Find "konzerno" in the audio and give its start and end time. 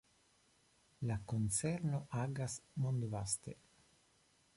1.33-1.99